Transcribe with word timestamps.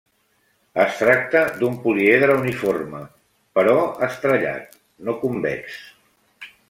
Es 0.83 0.95
tracta 1.01 1.43
d'un 1.59 1.75
políedre 1.83 2.37
uniforme, 2.43 3.03
però 3.59 3.77
estrellat, 4.09 4.77
no 5.11 5.17
convex. 5.27 5.79